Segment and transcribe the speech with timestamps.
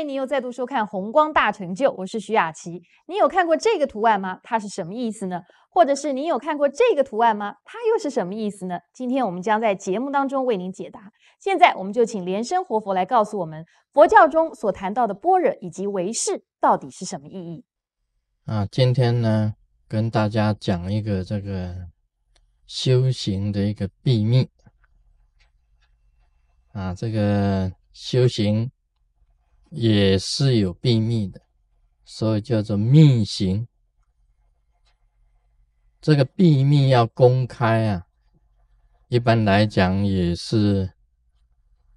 [0.00, 2.82] 欢迎你又再度收看《红光大成就》，我是徐雅琪。
[3.06, 4.40] 你有看过这个图案吗？
[4.42, 5.42] 它是什么意思呢？
[5.68, 7.56] 或者是你有看过这个图案吗？
[7.66, 8.78] 它又是什么意思呢？
[8.94, 11.12] 今天我们将在节目当中为您解答。
[11.38, 13.62] 现在我们就请莲生活佛来告诉我们，
[13.92, 17.62] 佛教中所谈到的般若以及唯识到底是什么意义？
[18.46, 19.54] 啊，今天呢，
[19.86, 21.76] 跟大家讲一个这个
[22.66, 24.48] 修行的一个秘密。
[26.72, 28.72] 啊，这个修行。
[29.70, 31.40] 也是有秘密的，
[32.04, 33.66] 所以叫做密行。
[36.00, 38.06] 这个秘密要公开啊，
[39.08, 40.92] 一般来讲也是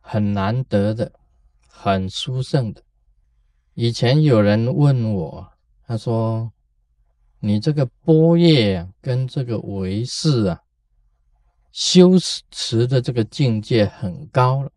[0.00, 1.12] 很难得的，
[1.68, 2.82] 很殊胜的。
[3.74, 5.52] 以前有人问我，
[5.86, 6.52] 他说
[7.38, 10.62] ：“你这个波叶跟这个唯识啊，
[11.70, 12.18] 修
[12.50, 14.71] 持的这个境界很高了。”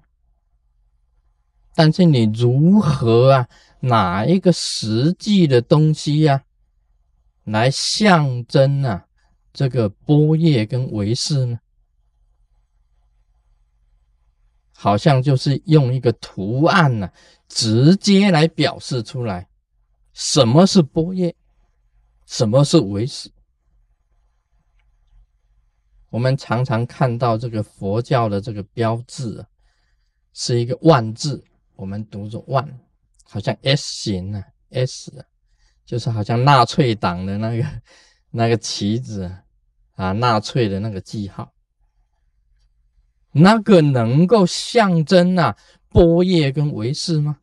[1.76, 3.48] 但是你如何啊？
[3.81, 6.43] 哪一个实际的东西呀，
[7.43, 9.05] 来象征啊
[9.54, 11.59] 这个波叶跟维氏呢？
[14.71, 17.12] 好像就是用一个图案呢，
[17.48, 19.48] 直接来表示出来，
[20.13, 21.35] 什么是波叶，
[22.26, 23.29] 什么是维氏。
[26.10, 29.48] 我们常常看到这个佛教的这个标志啊，
[30.34, 31.43] 是一个万字。
[31.76, 32.68] 我们读着万，
[33.23, 35.26] 好像 S 型啊，S
[35.85, 37.82] 就是好像纳粹党的那个
[38.32, 39.32] 那个旗子
[39.95, 41.54] 啊，纳粹的那个记号，
[43.32, 45.55] 那个能够象征啊
[45.90, 47.40] 波叶跟维氏吗？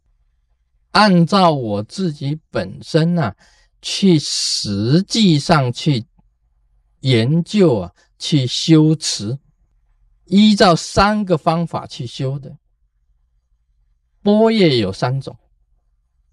[0.91, 3.35] 按照我自己本身啊，
[3.81, 6.05] 去实际上去
[7.01, 9.39] 研究啊，去修持，
[10.27, 12.59] 依照三个方法去修的。
[14.23, 15.37] 波叶有三种，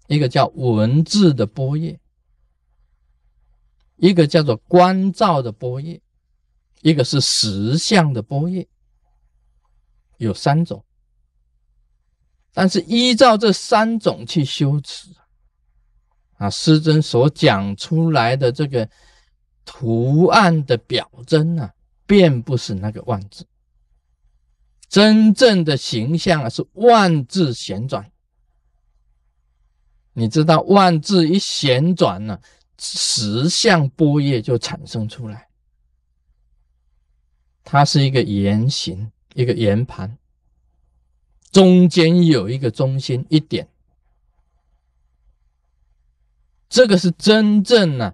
[0.06, 1.98] 一个叫文字的波叶，
[3.96, 6.00] 一个叫做观照的波叶，
[6.82, 8.68] 一个是实相的波叶，
[10.18, 10.84] 有三种。
[12.52, 15.08] 但是依照这三种去修持
[16.34, 18.88] 啊，师尊所讲出来的这个
[19.64, 21.72] 图案的表征啊，
[22.06, 23.46] 并不是那个万字。
[24.90, 28.10] 真正的形象啊，是万字旋转。
[30.14, 32.40] 你知道万字一旋转呢，
[32.76, 35.48] 十相波叶就产生出来。
[37.62, 40.18] 它是一个圆形，一个圆盘，
[41.52, 43.68] 中间有一个中心一点。
[46.68, 48.12] 这个是真正呢，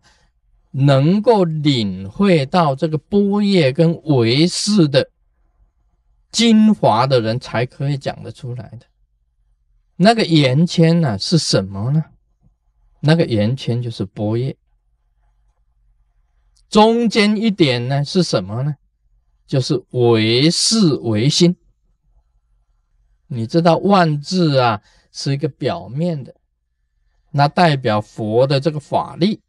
[0.72, 5.10] 能够领会到这个波叶跟维氏的。
[6.36, 8.84] 精华的人才可以讲得出来的。
[9.96, 12.04] 那个圆圈呢是什么呢？
[13.00, 14.54] 那个圆圈就是波叶。
[16.68, 18.76] 中间一点呢是什么呢？
[19.46, 21.56] 就是唯识唯心。
[23.28, 26.34] 你知道万字啊是一个表面的，
[27.30, 29.40] 那代表佛的这个法力，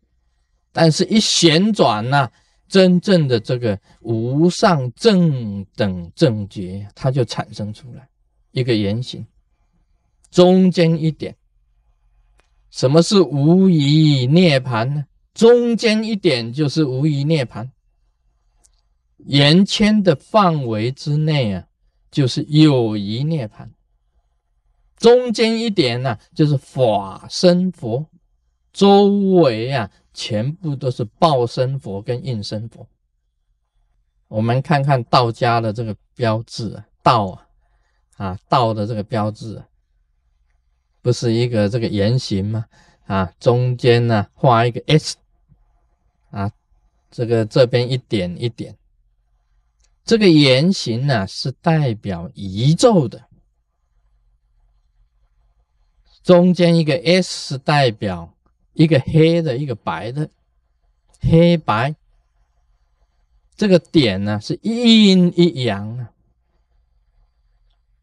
[0.71, 2.31] 但是一旋转呢。
[2.67, 8.07] 真正的这个无上正等正觉，它就产生出来
[8.51, 9.25] 一个圆形，
[10.29, 11.35] 中间一点。
[12.69, 15.05] 什么是无疑涅盘呢？
[15.33, 17.71] 中间一点就是无疑涅盘。
[19.17, 21.67] 圆圈的范围之内啊，
[22.11, 23.71] 就是有疑涅盘。
[24.97, 28.09] 中间一点呢，就是法身佛，
[28.73, 29.07] 周
[29.41, 29.89] 围啊。
[30.17, 32.87] 全部都是报身佛跟应身佛。
[34.27, 37.45] 我们看看道家的这个标志啊，道啊，
[38.15, 39.63] 啊道的这个标志，
[41.03, 42.65] 不是一个这个圆形吗？
[43.05, 45.17] 啊，中间呢画一个 S，
[46.31, 46.51] 啊，
[47.11, 48.75] 这个这边一点一点，
[50.03, 53.27] 这个圆形呢是代表宇宙的，
[56.23, 58.33] 中间一个 S 是代表。
[58.77, 60.29] 一个黑的，一个白的，
[61.19, 61.95] 黑白，
[63.55, 66.11] 这个点呢是一阴一阳啊。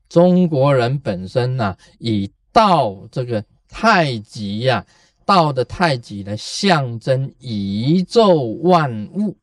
[0.08, 4.84] 中国人本身呢以道这个太极呀，
[5.24, 8.34] 道的太极来象征宇宙
[8.64, 9.36] 万物，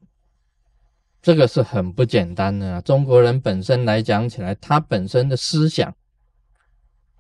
[1.22, 2.81] 这个是很不简单的啊。
[2.81, 5.95] 中国人本身来讲起来，他本身的思想，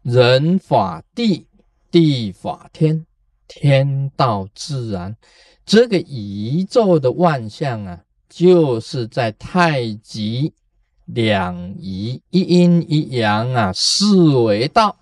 [0.01, 1.47] 人法地，
[1.89, 3.05] 地法天。
[3.53, 5.17] 天道自然，
[5.65, 10.53] 这个宇宙的万象啊，就是在太极
[11.03, 14.97] 两仪一阴一阳啊，四为道。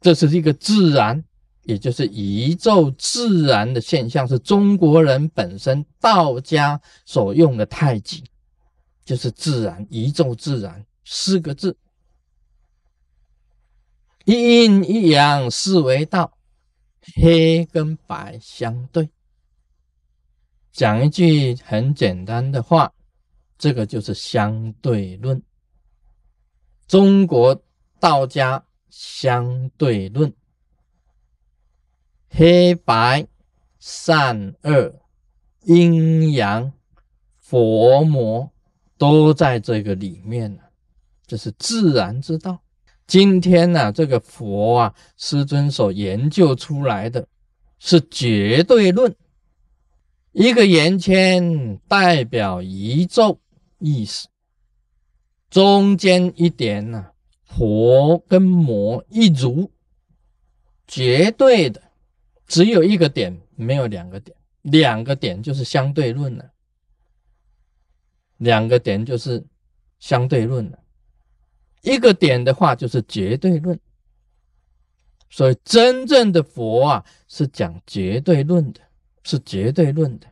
[0.00, 1.22] 这是一个自然，
[1.62, 8.24] 也就是宇宙自然的现象，是中国人本身道家所用的太极，
[9.04, 11.76] 就是自然，宇宙自然四个字。
[14.24, 16.32] 一阴一阳四为道，
[17.14, 19.08] 黑跟白相对。
[20.70, 22.92] 讲一句很简单的话，
[23.58, 25.42] 这个就是相对论。
[26.86, 27.62] 中国
[28.00, 30.32] 道家相对论，
[32.28, 33.26] 黑白
[33.78, 35.00] 善恶、
[35.64, 36.72] 阴阳、
[37.38, 38.50] 佛魔
[38.96, 40.70] 都在这个里面了。
[41.26, 42.62] 这是自然之道。
[43.06, 47.26] 今天呢，这个佛啊，师尊所研究出来的
[47.78, 49.14] 是绝对论。
[50.32, 53.38] 一个圆圈代表宇宙
[53.78, 54.28] 意识，
[55.50, 57.10] 中间一点呢，
[57.44, 59.70] 佛跟魔一如，
[60.86, 61.82] 绝对的，
[62.46, 66.50] 只有一个点，没有两个点，两个点就是相对论了，
[68.38, 69.44] 两个点就是
[69.98, 70.78] 相对论了，
[71.82, 73.78] 一个点的话就是绝对论，
[75.30, 78.80] 所以真正的佛啊是讲绝对论的。
[79.24, 80.26] 是绝对论的，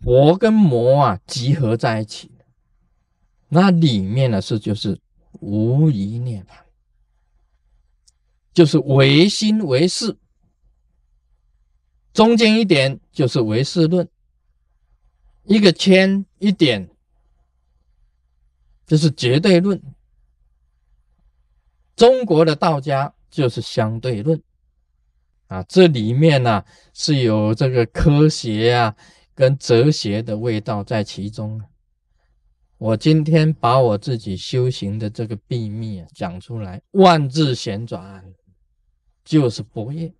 [0.00, 2.28] 佛跟魔啊集合在一起，
[3.50, 4.98] 那里面呢是就是
[5.38, 6.56] 无疑涅槃，
[8.52, 10.16] 就是唯心唯识，
[12.12, 14.08] 中间一点就是唯识论，
[15.44, 16.90] 一个圈一点
[18.90, 19.80] 就是绝对论，
[21.94, 24.42] 中国的道家就是相对论。
[25.46, 28.96] 啊，这里面呢是有这个科学啊
[29.32, 31.62] 跟哲学的味道在其中。
[32.78, 38.24] 我今天把我自己修行的这个秘密啊讲出来，万字旋转
[39.24, 40.12] 就是佛业。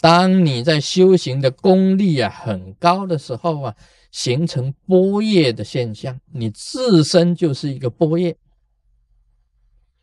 [0.00, 3.76] 当你在修行的功力啊很高的时候啊，
[4.10, 8.36] 形成波叶的现象，你自身就是一个波叶，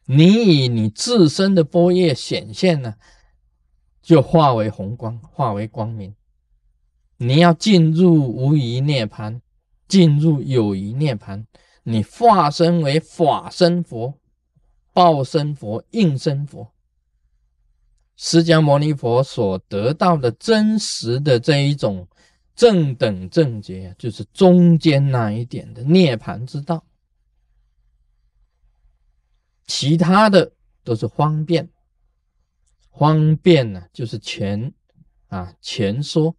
[0.06, 2.95] 你以你自身的波叶显现呢。
[4.01, 6.13] 就化为红光，化为光明。
[7.16, 9.39] 你要进入无余涅槃，
[9.88, 11.46] 进入有余涅槃，
[11.84, 14.19] 你化身为法身佛、
[14.92, 16.73] 报身佛、应身佛。
[18.15, 22.07] 释迦牟尼佛所得到的真实的这一种
[22.56, 26.86] 正等正觉，就是中间那一点的涅槃之道，
[29.65, 30.51] 其他的
[30.83, 31.68] 都是方便。
[32.95, 34.71] 方便呢，就是前
[35.27, 36.36] 啊前说，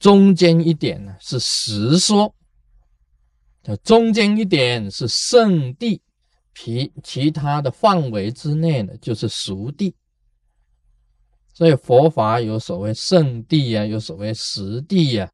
[0.00, 2.34] 中间一点呢是实说，
[3.84, 6.02] 中间一点是圣地，
[6.56, 9.94] 其其他的范围之内呢就是熟地。
[11.52, 15.30] 所以佛法有所谓圣地啊，有所谓实地啊。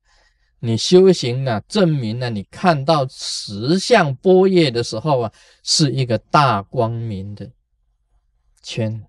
[0.60, 5.32] 你修行呢，证明了你看到实相波叶的时候啊，
[5.62, 7.48] 是一个大光明的
[8.62, 9.04] 圈。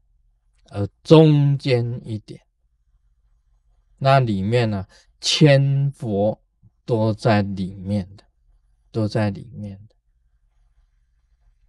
[0.71, 2.39] 而中间一点，
[3.97, 4.85] 那里面呢，
[5.19, 6.39] 千佛
[6.85, 8.23] 都在里面的，
[8.91, 9.95] 都在里面的，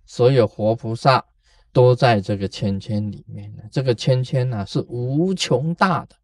[0.04, 1.24] 所有活菩萨
[1.72, 3.62] 都在这个圈圈里面呢。
[3.70, 6.16] 这个圈圈呢是无穷大的，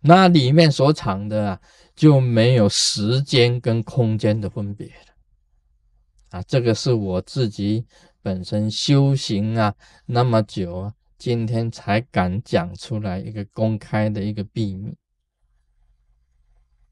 [0.00, 1.60] 那里面所藏的啊
[1.94, 6.38] 就没有时间跟空间的分别了。
[6.38, 7.86] 啊，这个是我自己。
[8.20, 14.94] 本身修行啊那么久啊，今天才敢讲出来一个公开的一个秘密，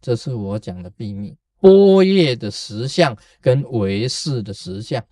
[0.01, 5.05] 这是我讲的秘密，波叶的实相跟唯识的实相。